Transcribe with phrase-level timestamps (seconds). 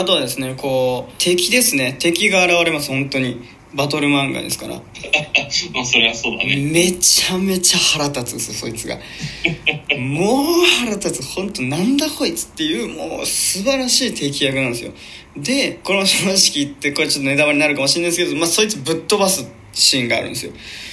[0.00, 1.96] あとはですねこう敵ですね。
[1.98, 3.40] 敵が現れます本当に。
[3.72, 4.74] バトル漫画ですから。
[5.72, 6.56] まあそりゃそうだね。
[6.56, 8.98] めちゃめちゃ腹立つんですよそいつが。
[9.96, 11.22] もう腹立つ。
[11.22, 14.92] 本当なんだこいつっていうもう素晴らしい敵役なんですよ。
[15.36, 20.52] でこの正直言ってこれちょっとネタバレになるかもしれないですけど、まあ、そいつぶっ飛ばすシーンがあるんですよ。
[20.52, 20.89] うん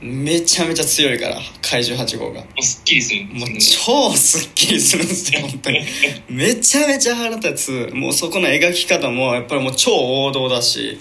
[0.00, 2.40] めちゃめちゃ強いから怪獣8号が。
[2.40, 5.80] もうすっきりするんもう超すっきりするんですよ本当に。
[6.28, 7.94] めちゃめちゃ腹立つ。
[7.94, 10.98] もうそこの描き方もやっぱりもう超王道だし。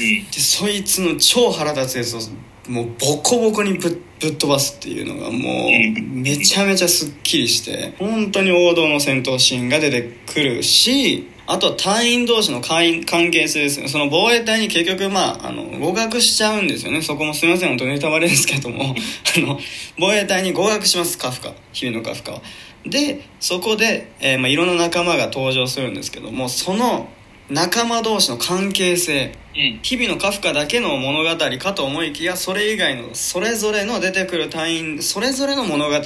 [0.00, 0.24] うん。
[0.30, 2.30] でそいつの超腹立つやつを
[2.70, 10.02] もうボコボコにぶっぶっ飛ばすっていうのがもうめちゃめちゃすっきりして本当に王道の戦闘シーンが出て
[10.32, 13.88] くるしあとは隊員同士の関係性ですね。
[13.88, 17.00] その防衛隊に結局まああの合格しちゃうんですよね。
[17.00, 17.70] そこもすいません。
[17.70, 18.94] 本当ネタバレですけども。
[19.34, 19.58] あの
[19.98, 21.54] 防衛隊に合格しますカフカ。
[21.72, 22.42] 日々のカフカは。
[22.84, 27.08] でそこで、えーまあ、いろんな仲間が登場するんですけどもその
[27.50, 29.32] 仲間同士の関係性。
[29.54, 29.80] うん。
[29.82, 36.00] 日々のカフカだけの物語かと思いきやそれ以外のそれぞれの出てくる隊員それぞれの物語が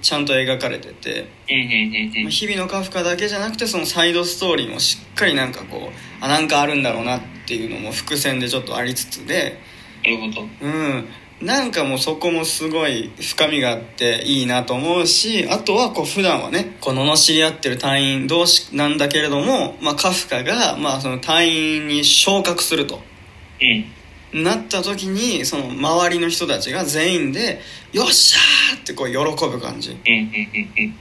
[0.00, 9.60] ちゃんと描かれててうん日々のカフカだけじゃなくてそのサイドストーリーもしっかりなんかこうあなんかあるんだろうなっていうのも伏線でちょっとありつつで。
[10.02, 10.42] なるほど。
[10.62, 11.08] うん
[11.40, 23.00] なんかもうそこもすごい深みがあっていいなと思うしあとはこう普段はねこう罵り合ってる隊員同士なんだけれども、まあ、カフカが、まあ、その隊員に昇格すると。
[23.60, 24.42] うん。
[24.42, 27.60] なった時にその周りの人たちが全員で
[27.92, 29.96] 「よっしゃー!」ってこう喜ぶ感じ。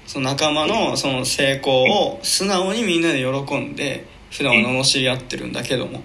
[0.06, 6.04] その仲間のその成功を素直にみんなで喜んで普段は罵り合ってるんだけども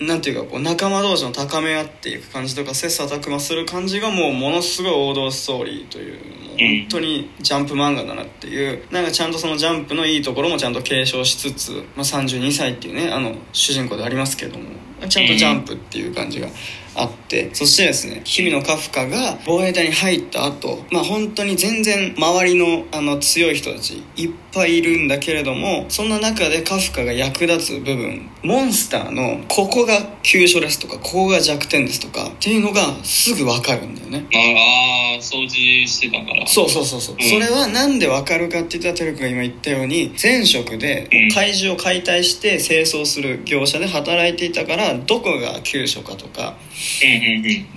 [0.00, 0.06] うん。
[0.06, 14.89] なんていうかこう仲間同士の高め合っていく感じとか切磋琢磨する感じがもうものすごい王道ストーリーというもう本当にジャンプ漫画だなっていうなんかちゃんとそのジャンプのいいところもちゃんと継承しつつ、まあ、32歳っていうねあの主人公でありますけども。
[15.08, 16.48] ちゃんとジャンプっていう感じが
[16.94, 34.26] あってそしてですね日々のカフカが防衛隊に入った後まあ本当に全然周りのあの強い人たちいっぱいいるんだけれどもそんな中でカフカが役立つ部分モンスターのここが急所ですとかここが弱点ですとかっていうのがすぐ分かるんだよね。
[34.34, 36.46] ああ掃除してたから。
[36.46, 37.28] そうそうそうそう、うん。
[37.28, 41.30] それはなんで分かるかって言ったらテル君が今言ったように前職でうん。
[41.30, 46.56] 怪獣を解体して清掃する業者で働いていたからどこが急所かとか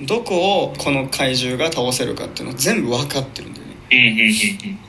[0.06, 4.80] どこをこの怪獣が倒せるかっていうの全部分かってるんだよね、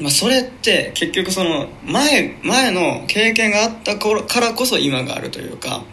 [0.00, 5.84] まあ、それって結局その前前の経験があった頃からこそ今があるというか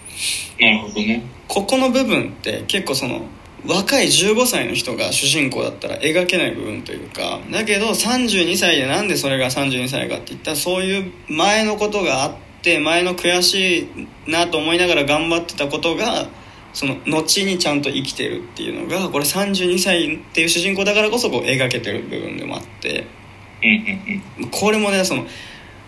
[0.59, 1.23] なるほどね。
[1.47, 3.21] ここの部分って結構その
[3.65, 13.89] 若い15歳の人が主人公だったら描けない部分というかだけど32歳でなんでそれが32歳かって言ったらそういう前のことがあって前の悔し
[14.27, 16.27] いなと思いながら頑張ってたことが
[16.73, 23.19] その後にちゃんと生きてるっていうのがこれ32歳っていう主人公だからこそこう描けてる部分でもあって。
[24.51, 25.25] これもねその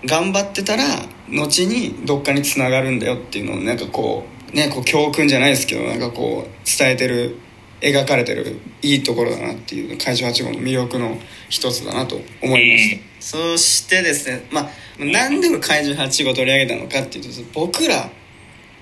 [0.05, 0.83] 頑張ってたら
[1.29, 7.37] 後にどっかにつながるんだよっていうのをなんかこうねこう教訓じゃないですけどなんかこう伝えてる
[7.81, 11.17] 描かれてるいいところだなっていう怪獣8号の魅力の
[11.49, 14.69] 一つだなと思いました、そしてですねまあ
[15.03, 15.41] なん。
[15.41, 18.09] で怪獣8号取り上げたのかっていうと僕ら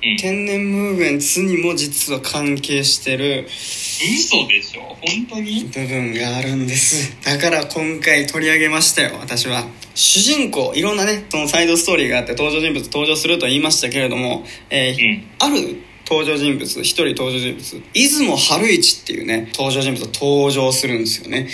[0.01, 0.17] うん。
[0.17, 4.81] 天然ムーブメンツにも実は関係してる嘘でしょ？
[4.81, 5.65] 本当に？
[5.65, 7.21] 部分があるんです。
[7.21, 9.65] だから今回取り上げましたよ私は。
[9.95, 15.27] 主人公いろんなねそのサイドストーリーがあって登場人物登場すると言いましたけれども、えーうん。
[15.39, 17.83] ある登場人物一人登場人物。
[17.93, 21.47] 出雲春一っていうね登場人物が登場するんですよね。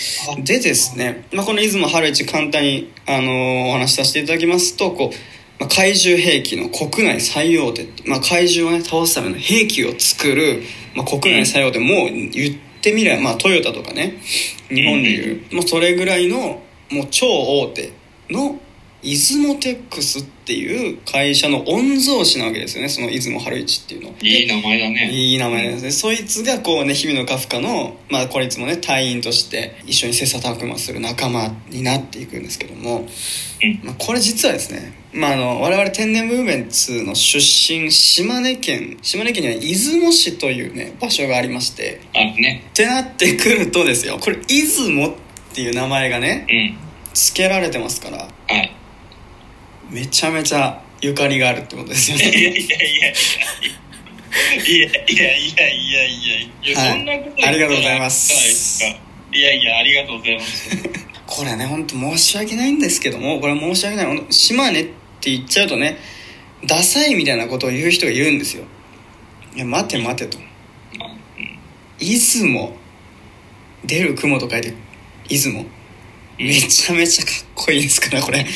[0.45, 10.61] でですね、まあ、この出雲春一簡単に、あのーお話しさせていただきますとこう、まあ、怪獣兵器の国内最大手まあ、怪獣をね倒すための兵器を作る、
[10.95, 14.21] まあ、国内最大手もう言ってみれば、まあ、トヨタとかね
[14.69, 16.61] 日本でいう、まあ、それぐらいの
[16.91, 17.91] もう超大手
[18.29, 18.59] の
[19.05, 22.89] 出雲テックスっていう会社の御曹司なわけですよね。
[22.89, 24.15] その出雲春一っていうの。
[24.19, 25.09] いい名前だね。
[25.11, 25.91] いい名前ですね。
[25.91, 33.07] そいつがこうね日々のカフカのまあこいつもね隊員として一緒に切磋琢磨する仲間になっていくんですけども、
[33.61, 33.79] うん。
[33.83, 42.01] まあ、これ実はですね、まあ、あの我々天然ムーブメンツの出身島根県島根県には出雲市というね場所がありまして。
[42.15, 42.63] あるね。
[42.69, 44.17] ってなってくるとですよ。
[44.19, 45.13] これ出雲っ
[45.53, 47.13] ていう名前がねうん。
[47.13, 48.17] 付けられてますから。
[48.17, 48.27] は
[48.57, 48.71] い
[49.89, 52.57] めちゃめちゃゆかりがあるってことですよいやいやね。
[54.67, 55.15] いやいやいや。
[55.15, 56.79] いやいやいやいやいや。
[56.79, 56.91] はい。
[56.91, 58.83] そんなこと言ったらありがとうございます。
[58.83, 58.89] な
[59.31, 60.69] いやいやありがとうございます。
[61.27, 64.25] これね本当申し訳ないんですけどもこれは申し訳ない。
[64.29, 65.97] 島根って言っちゃうとね
[66.67, 68.63] ダサいみたいなことを言う人がいるんですよ。
[69.55, 70.37] いや待て待てと。
[71.99, 72.75] 出雲。
[73.85, 74.73] 出る雲と書いて
[75.27, 75.63] 出雲
[76.37, 78.43] めちゃめちゃかっこいいですからこれ。
[78.43, 78.49] こ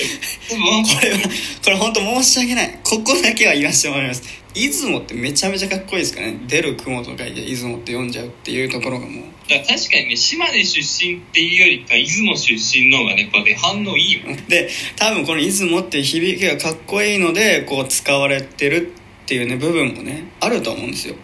[1.01, 1.19] れは
[1.63, 2.79] これ本当申し訳ない。
[2.83, 4.23] ここだけは言わせてもらいます。
[4.53, 6.39] 出雲ってめちゃめちゃかっこいいですからね。
[6.47, 9.23] 出る雲と書いて出雲って読んじゃうっていうところがもう。
[9.49, 18.93] だから確かにね島根出身っていうよりか出雲出身の方がねやっぱね反応いいよで多分この「出雲」って響きがかっこいいのでこう使われてる
[19.23, 21.15] っていうね部分もねあると思うんですよ。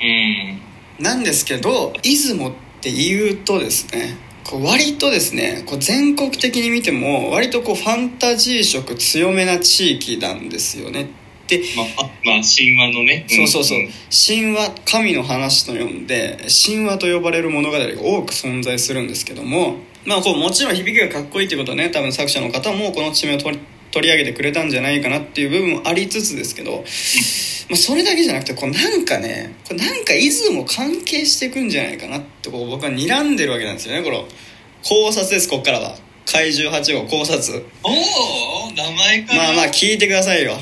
[0.00, 1.04] うん。
[1.04, 11.10] なんですけど出雲って言うとですねこう割とですねこう全国的に見ても割とこうファンタジー色強めな地域なんですよね。
[11.46, 11.86] でまあ
[12.24, 13.26] まあ神話のね。
[13.28, 13.90] そうそうそう、ん。
[14.10, 34.26] 神話神の話と呼んで神話と呼ばれる物語が多く存在するんですけどもまあこうもちろん響きがかっこいいっていうことはね多分作者の方もこの地名を取り取り上げてくれたんじゃないかなっていう部分もありつつですけど、まあ、それだけじゃなくてこうなんかねこれなんか出雲関係していくんじゃないかなってこう僕は睨んでるわけなんですよねこの
[34.82, 35.96] 考察ですこっからは。
[36.30, 37.64] 怪獣8号考察。
[37.82, 39.42] おお名前から。
[39.42, 40.56] まあまあ聞いてくださいよ。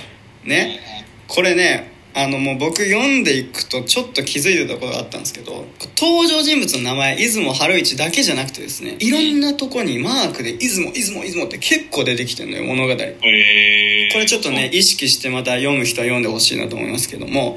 [0.44, 0.80] ね。
[1.28, 5.65] これねあのもう僕読んでいくとちょっと気づいてたことがあったんですけど
[5.97, 12.93] 登場人物の名前出雲春一だけじゃなくてですねいろんなとこにマークで出雲出雲出雲って結構出てきてるのよ物語。
[12.93, 17.56] こへえれちょっとね意識してまた読む人は読んでほしいなと思いますけども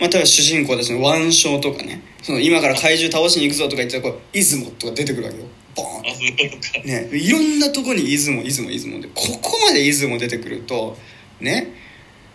[0.00, 5.44] まあ、例えば主人公たちの腕章とかねその今から怪獣倒しに行くぞとか言ったらこう出雲とか出てくるわけよ。
[5.76, 10.96] ボーンね、いろんなとこに出雲出雲出雲でここまで出雲出てくると
[11.40, 11.68] ね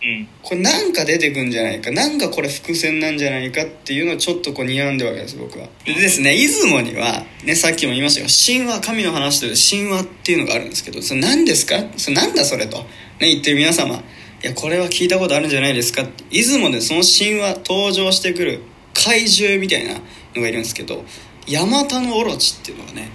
[0.02, 0.28] うん。
[0.42, 5.68] これなんか出てくんじゃないかなんかこれ伏線なんじゃないかっていうのをちょっとこう睨んでるわけです僕は。
[5.84, 11.76] でですね出雲には、ね、さっきも言いましたが神話神の話という神話っていうのがあるんですけどそれ何ですか？
[11.96, 12.86] それなんだそれと、ね、
[13.20, 13.96] 言ってる皆様。
[13.96, 14.00] い
[14.42, 16.04] やこれは聞いたことあるんじゃないですか。
[16.30, 18.62] 出雲でその神話登場してくる
[18.92, 19.94] 怪獣みたいな
[20.34, 21.04] のがいるんですけど
[21.46, 23.10] ヤマタノオロチっていうのがね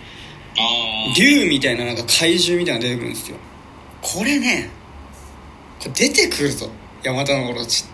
[1.18, 3.38] 竜みたいななんか怪獣みたいなのが出てくるんですよ
[4.02, 4.70] これね
[5.90, 6.70] 出てくるぞ。
[7.04, 7.86] ヤマタノオロチ。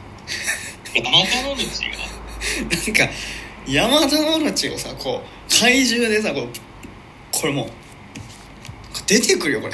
[0.93, 1.97] 山田の主が？
[2.75, 3.13] なんか
[3.67, 6.47] ヤマタノオロチをさこう怪獣でさこう
[7.31, 7.69] これもう
[9.07, 9.73] 出てくるよこれ。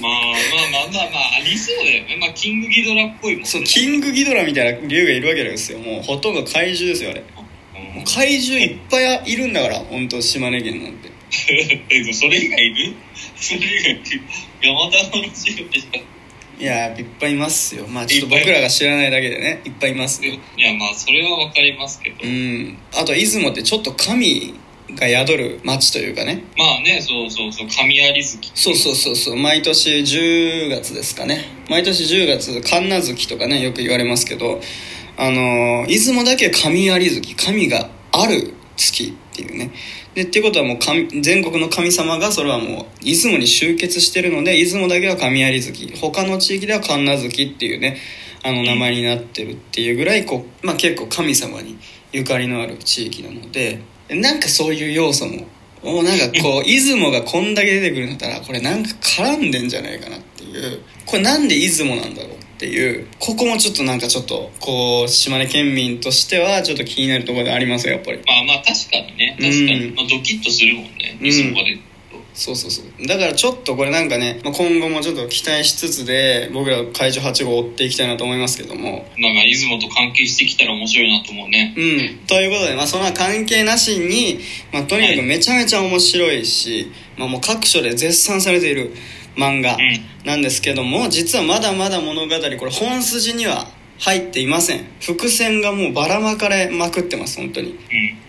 [0.00, 2.16] まあまあまあまあまあありそうだよね。
[2.20, 3.46] まあキングギドラっぽいもんね。
[3.48, 5.78] そうキングギドラみたいな竜がいるわけですよ。
[5.78, 7.24] もうほとんど怪獣ですよあれ。
[7.96, 8.04] うん。
[8.04, 11.10] 怪獣いっぱいいるんだから本当島根県なんて。
[11.90, 12.94] えそれ以外いる？
[13.36, 14.00] それ以外
[14.62, 15.86] 山田の主でし
[16.58, 17.86] いやいっぱいいますよ。
[17.86, 22.78] まあちょっと僕らが知らないだけでねいっぱいいますよいやまあそれはわかりますけど、うん。
[22.94, 24.54] あと出雲ってちょっと神
[24.94, 26.44] が宿る町というかね。
[26.56, 29.36] まあねそうそうそう神有月そうそうそうそう。
[29.36, 31.44] 毎年10月ですかね。
[31.68, 34.60] 毎年10月神無月とかねよく言われますけど
[35.16, 39.72] あのー出雲だけ神有月神がある月っていうね。
[40.14, 47.96] でっていうことはもう神全国の神様がそれはもう出雲に集結してるので出雲だけは神有月他の地域では神無月っていうね
[48.44, 51.78] あの名前になってるっていうぐらいこう、まあ、結構神様に
[52.12, 53.80] ゆかりのある地域なので
[54.10, 55.46] なんかそういう要素も
[55.82, 60.80] もうなんかこう 出雲がこんだけ出てくるんだったらこれなんか絡んでんじゃないかなっていう。
[61.06, 62.31] これなんで出雲なんだろう
[62.62, 68.18] っていうここもちょっとなんかちょっとこう島根県民としてはちょっと気になるところでありますよやっぱり。
[68.18, 69.36] まあまあ確かにね。
[69.36, 71.18] 確かに、うんまあ、ドキッとするもんね。
[71.20, 71.24] うん。
[71.24, 71.80] 出雲が出る
[72.34, 73.06] そうそうそう。
[73.06, 79.10] だからちょっとこれなんかね、まあ、今後もちょっと期待しつつで僕ら怪獣8号を追っていきたいなと思いますけども。
[79.16, 81.74] となんか出雲と関係してきたら面白いなと思うね。
[81.76, 84.38] うん、ということで、まあ、そんな関係なしに、
[84.72, 88.92] まあ、とにかくめちゃめちゃ面白いし、まあ、もう各所で絶賛されている
[89.36, 90.26] 漫画うん。
[90.26, 93.66] なんですけども実はまだまだ物語これ本筋には
[93.98, 94.84] 入っていません。
[95.00, 97.78] 伏線がもうばらまかれまくってます本当に。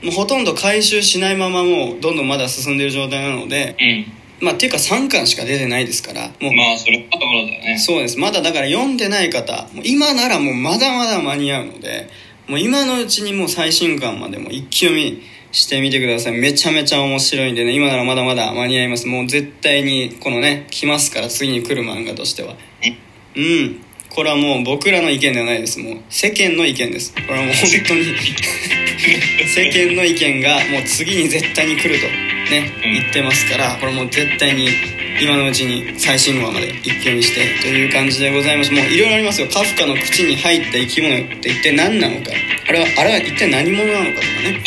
[0.01, 0.07] うん。
[0.07, 4.45] もうほとんど回収しないままもうどんどんまだ進んでいる状態なのでうん。
[4.45, 6.53] まあっていうか3巻しか出てないですからもう。
[6.53, 7.77] まあそれはところだよね。
[7.79, 8.19] そうです。
[8.19, 12.09] まだだから読んでない方今ならもうまだまだ間に合うので
[12.47, 15.21] もう今のうちにもう最新刊までも一気読み
[15.53, 16.33] してみてください。
[16.33, 17.73] めちゃめちゃ面白いんでね。
[17.73, 19.07] 今ならまだまだ間に合います。
[19.07, 22.55] もう絶対にこのね来ますから次に来る漫画としては。
[23.35, 23.79] うん。
[24.09, 25.79] これはもう僕らの意見ではないです。
[25.79, 27.13] もう世間の意見です。
[27.13, 28.03] これはもう本当に。
[29.47, 32.07] 世間の意見がもう次に絶対に来ると
[32.51, 32.93] ねうん。
[32.93, 34.69] 言ってますからこれもう絶対に
[35.21, 38.71] 今のうちに最新話まで一挙にしてという感じでございます。
[38.71, 39.47] もういろいろありますよ。
[39.47, 42.31] カフカの口に入った生き物って一体何なのか。
[42.67, 44.61] あれはあれは一体何者なのかとかね。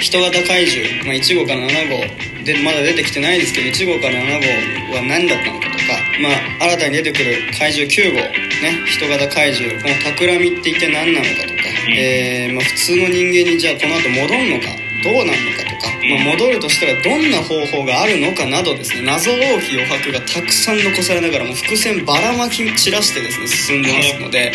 [0.00, 6.30] 人型怪獣、まあ、1号から7号でまだ出てきてないですけど1号から7号は何だったのかとか、ま
[6.64, 8.84] あ、新たに出てくる怪獣9号ね。
[8.86, 14.68] 人型怪獣この企みって一体何なのかとか、えーまあ、普通の人間にじゃあこの後戻るのか
[15.04, 15.67] どうなるのか。
[15.67, 19.02] とか、まあ、戻るとしたらどんな方法があるのかなどですね。
[19.02, 24.52] 謎多き余白がたくさん残されながらも伏線ばらまき散らしてですね進んでますので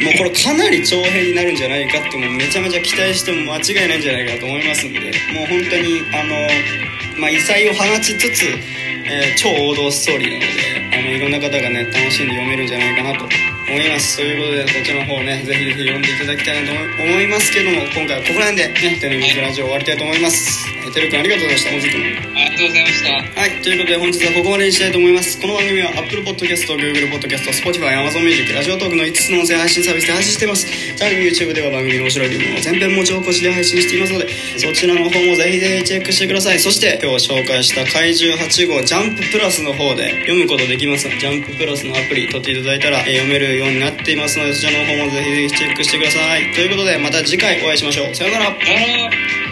[0.00, 5.00] もうこれかなり長編になるんじゃないかってもうめちゃめちゃ期待しても間違いないんじゃないかと思いますんで
[5.34, 13.26] もう本当にあの、まあ、異彩を放ちつつ、えー超王道ストーリーなのであのいろんな方がね楽しんで読めるんじゃないかなと
[13.68, 21.70] 思いますということでこっちの方ねぜひぜひ読んでいただきたいなと思いますけども今回はここら辺でねテレビラジオ終わりたいと思います、はいてるくんありがとうございました。
[21.70, 22.27] 本日も
[22.58, 25.38] りがとうございましたはい、ということで本日はここまでにしたいと思います。
[25.40, 30.66] この番組は Apple Podcast、Google Podcast、Spotify、Amazon Music、ラジオトークの5つの音声配信サービスで配信しています。
[30.98, 36.58] さらに YouTube では番組の面白い部分を全編文字起こしで配信していますので、そちらの方もぜひぜひチェックしてください。
[36.58, 41.08] そして今日紹介した怪獣8号ジャンププラスの方で読むことできます。
[41.08, 46.52] ジャンププラスのアプリ取っていただいたら、えー読めるようになっていますので、そちらの方もぜひぜひチェックしてください。
[46.54, 48.14] ということでまた次回お会いしましょう。
[48.14, 49.47] さようなら